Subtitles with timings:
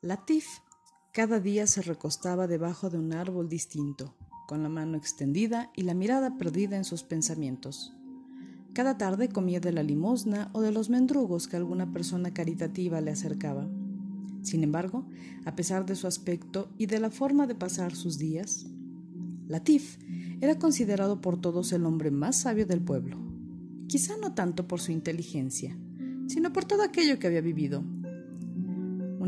[0.00, 0.46] Latif
[1.12, 4.14] cada día se recostaba debajo de un árbol distinto,
[4.46, 7.96] con la mano extendida y la mirada perdida en sus pensamientos.
[8.74, 13.10] Cada tarde comía de la limosna o de los mendrugos que alguna persona caritativa le
[13.10, 13.68] acercaba.
[14.42, 15.04] Sin embargo,
[15.44, 18.66] a pesar de su aspecto y de la forma de pasar sus días,
[19.48, 19.98] Latif
[20.40, 23.18] era considerado por todos el hombre más sabio del pueblo.
[23.88, 25.76] Quizá no tanto por su inteligencia,
[26.28, 27.82] sino por todo aquello que había vivido.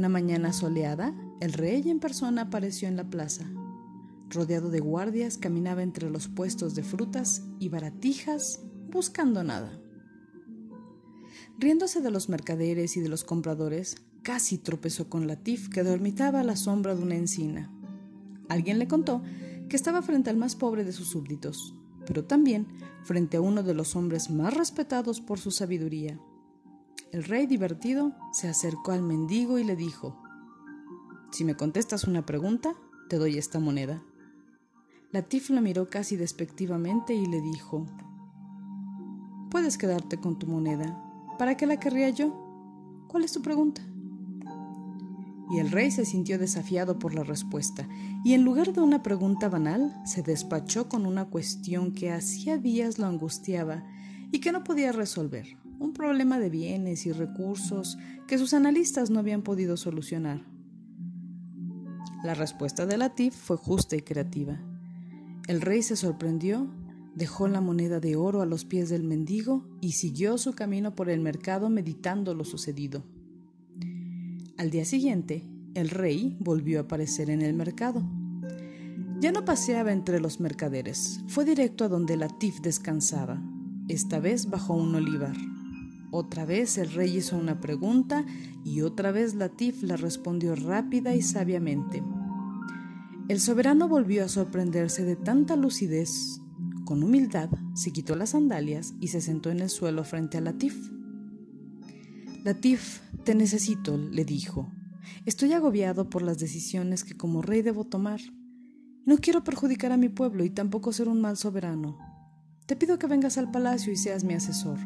[0.00, 3.44] Una mañana soleada, el rey en persona apareció en la plaza.
[4.30, 9.78] Rodeado de guardias, caminaba entre los puestos de frutas y baratijas buscando nada.
[11.58, 16.44] Riéndose de los mercaderes y de los compradores, casi tropezó con Latif que dormitaba a
[16.44, 17.70] la sombra de una encina.
[18.48, 19.22] Alguien le contó
[19.68, 21.74] que estaba frente al más pobre de sus súbditos,
[22.06, 22.68] pero también
[23.04, 26.18] frente a uno de los hombres más respetados por su sabiduría.
[27.12, 30.22] El rey divertido se acercó al mendigo y le dijo,
[31.32, 32.76] Si me contestas una pregunta,
[33.08, 34.04] te doy esta moneda.
[35.10, 37.84] Latif la miró casi despectivamente y le dijo,
[39.50, 41.02] Puedes quedarte con tu moneda.
[41.36, 42.32] ¿Para qué la querría yo?
[43.08, 43.82] ¿Cuál es tu pregunta?
[45.50, 47.88] Y el rey se sintió desafiado por la respuesta,
[48.22, 53.00] y en lugar de una pregunta banal, se despachó con una cuestión que hacía días
[53.00, 53.82] lo angustiaba
[54.30, 59.18] y que no podía resolver, un problema de bienes y recursos que sus analistas no
[59.18, 60.44] habían podido solucionar.
[62.22, 64.60] La respuesta de Latif fue justa y creativa.
[65.48, 66.68] El rey se sorprendió,
[67.14, 71.08] dejó la moneda de oro a los pies del mendigo y siguió su camino por
[71.08, 73.02] el mercado meditando lo sucedido.
[74.58, 78.04] Al día siguiente, el rey volvió a aparecer en el mercado.
[79.18, 83.42] Ya no paseaba entre los mercaderes, fue directo a donde Latif descansaba,
[83.88, 85.36] esta vez bajo un olivar.
[86.12, 88.24] Otra vez el rey hizo una pregunta
[88.64, 92.02] y otra vez Latif la respondió rápida y sabiamente.
[93.28, 96.40] El soberano volvió a sorprenderse de tanta lucidez.
[96.84, 100.90] Con humildad se quitó las sandalias y se sentó en el suelo frente a Latif.
[102.42, 104.72] Latif, te necesito, le dijo.
[105.26, 108.20] Estoy agobiado por las decisiones que como rey debo tomar.
[109.06, 111.98] No quiero perjudicar a mi pueblo y tampoco ser un mal soberano.
[112.66, 114.78] Te pido que vengas al palacio y seas mi asesor.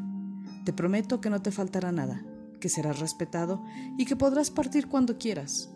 [0.65, 2.25] Te prometo que no te faltará nada,
[2.61, 3.63] que serás respetado
[3.99, 5.71] y que podrás partir cuando quieras.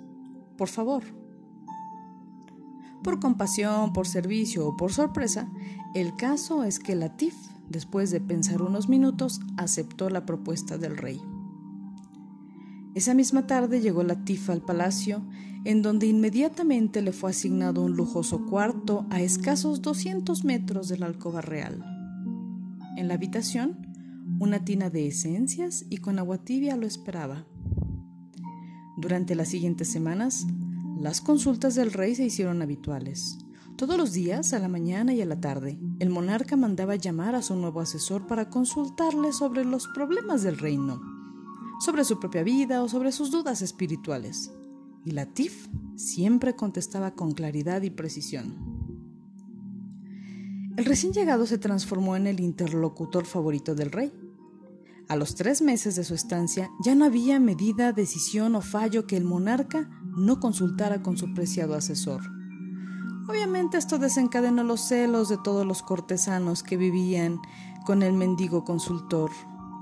[0.57, 1.05] Por favor.
[3.03, 5.49] Por compasión, por servicio o por sorpresa,
[5.95, 7.35] el caso es que Latif,
[7.69, 11.21] después de pensar unos minutos, aceptó la propuesta del rey.
[12.95, 15.23] Esa misma tarde llegó Latifa al palacio,
[15.65, 21.07] en donde inmediatamente le fue asignado un lujoso cuarto a escasos 200 metros de la
[21.07, 21.85] alcoba real.
[22.97, 23.88] En la habitación,
[24.39, 27.47] una tina de esencias y con agua tibia lo esperaba.
[28.97, 30.47] Durante las siguientes semanas,
[31.01, 33.39] las consultas del rey se hicieron habituales.
[33.77, 37.43] Todos los días, a la mañana y a la tarde, el monarca mandaba llamar a
[37.43, 41.01] su nuevo asesor para consultarle sobre los problemas del reino
[41.79, 44.53] sobre su propia vida o sobre sus dudas espirituales.
[45.05, 48.78] Y Latif siempre contestaba con claridad y precisión.
[50.79, 54.13] El recién llegado se transformó en el interlocutor favorito del rey.
[55.09, 59.17] A los tres meses de su estancia ya no había medida, decisión o fallo que
[59.17, 62.23] el monarca no consultara con su preciado asesor.
[63.29, 67.41] Obviamente esto desencadenó los celos de todos los cortesanos que vivían
[67.85, 69.33] con el mendigo consultor,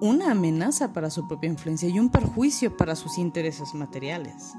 [0.00, 4.54] una amenaza para su propia influencia y un perjuicio para sus intereses materiales.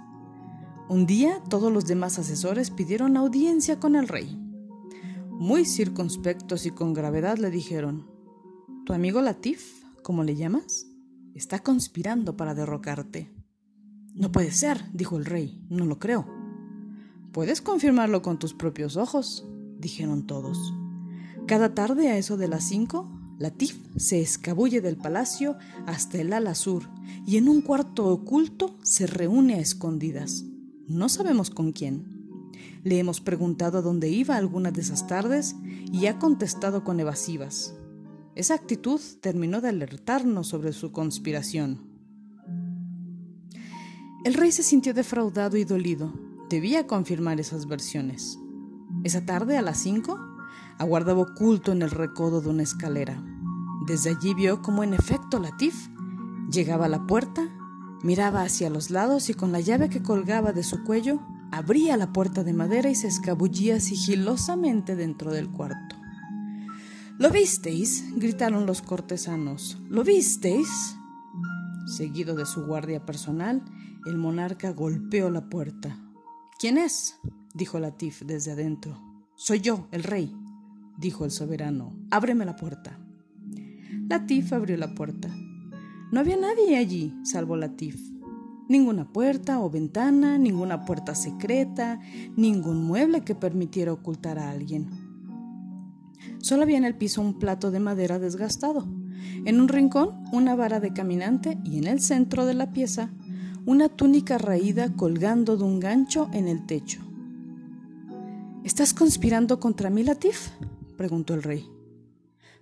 [0.87, 4.46] Un día todos los demás asesores pidieron audiencia con el rey.
[5.39, 8.09] Muy circunspectos y con gravedad le dijeron,
[8.87, 10.87] Tu amigo Latif, ¿cómo le llamas?
[11.35, 13.31] Está conspirando para derrocarte.
[14.15, 16.25] No puede ser, dijo el rey, no lo creo.
[17.31, 19.47] Puedes confirmarlo con tus propios ojos,
[19.77, 20.73] dijeron todos.
[21.45, 26.55] Cada tarde a eso de las cinco Latif se escabulle del palacio hasta el ala
[26.55, 26.89] sur
[27.27, 30.45] y en un cuarto oculto se reúne a escondidas.
[30.87, 32.16] No sabemos con quién.
[32.87, 35.57] Le hemos preguntado a dónde iba alguna de esas tardes
[35.91, 37.75] y ha contestado con evasivas.
[38.33, 41.81] Esa actitud terminó de alertarnos sobre su conspiración.
[44.23, 46.13] El rey se sintió defraudado y dolido.
[46.49, 48.39] Debía confirmar esas versiones.
[49.03, 50.17] Esa tarde, a las cinco,
[50.77, 53.21] aguardaba oculto en el recodo de una escalera.
[53.85, 55.89] Desde allí vio cómo en efecto Latif
[56.49, 57.49] llegaba a la puerta,
[58.01, 61.19] miraba hacia los lados y con la llave que colgaba de su cuello
[61.51, 65.95] abría la puerta de madera y se escabullía sigilosamente dentro del cuarto.
[67.17, 68.05] ¿Lo visteis?
[68.15, 69.79] gritaron los cortesanos.
[69.89, 70.95] ¿Lo visteis?
[71.87, 73.63] Seguido de su guardia personal,
[74.05, 75.97] El monarca golpeó la puerta.
[76.59, 77.15] ¿Quién es?
[77.53, 79.01] dijo Latif desde adentro.
[79.35, 80.33] Soy yo, el rey,
[80.97, 81.93] dijo el soberano.
[82.11, 82.99] Ábreme la puerta.
[84.09, 85.29] Latif abrió la puerta.
[86.11, 88.16] No había nadie allí, salvo Latif.
[88.67, 91.99] Ninguna puerta o ventana, ninguna puerta secreta,
[92.35, 94.89] ningún mueble que permitiera ocultar a alguien.
[96.39, 98.85] Solo había en el piso un plato de madera desgastado,
[99.45, 103.11] en un rincón una vara de caminante y en el centro de la pieza
[103.65, 107.01] una túnica raída colgando de un gancho en el techo.
[108.63, 110.49] ¿Estás conspirando contra mí, Latif?
[110.97, 111.69] preguntó el rey.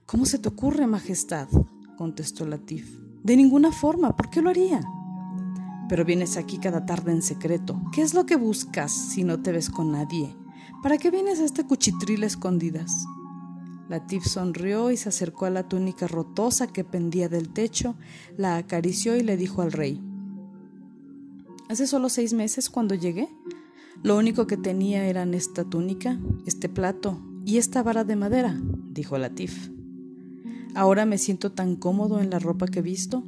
[0.06, 1.48] ¿Cómo se te ocurre, Majestad?
[1.96, 3.00] contestó Latif.
[3.24, 4.81] De ninguna forma, ¿por qué lo haría?
[5.88, 7.82] Pero vienes aquí cada tarde en secreto.
[7.94, 10.36] ¿Qué es lo que buscas si no te ves con nadie?
[10.82, 13.06] ¿Para qué vienes a este cuchitril escondidas?
[13.88, 17.96] Latif sonrió y se acercó a la túnica rotosa que pendía del techo,
[18.36, 20.02] la acarició y le dijo al rey
[21.70, 23.30] Hace solo seis meses cuando llegué,
[24.04, 28.60] lo único que tenía eran esta túnica, este plato y esta vara de madera,
[28.92, 29.70] dijo Latif.
[30.76, 33.24] Ahora me siento tan cómodo en la ropa que he visto,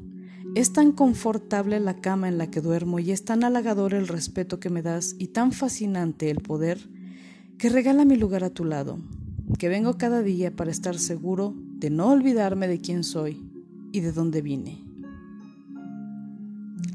[0.59, 4.59] es tan confortable la cama en la que duermo y es tan halagador el respeto
[4.59, 6.79] que me das y tan fascinante el poder
[7.59, 8.97] que regala mi lugar a tu lado,
[9.59, 13.39] que vengo cada día para estar seguro de no olvidarme de quién soy
[13.91, 14.83] y de dónde vine.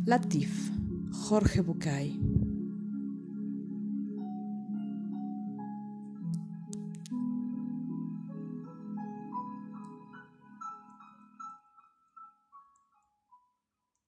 [0.07, 0.73] Latif
[1.13, 2.42] Jorge Bucay.